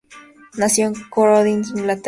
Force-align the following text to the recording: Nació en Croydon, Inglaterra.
Nació 0.57 0.87
en 0.87 0.93
Croydon, 0.95 1.63
Inglaterra. 1.77 1.99